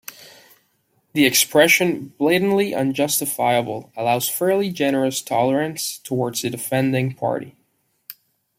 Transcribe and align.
The 1.13 1.27
expression 1.27 2.07
"blatantly 2.17 2.73
unjustifiable" 2.73 3.91
allows 3.95 4.27
fairly 4.27 4.71
generous 4.71 5.21
tolerance 5.21 5.99
towards 5.99 6.41
the 6.41 6.49
defending 6.49 7.13
party. 7.13 7.55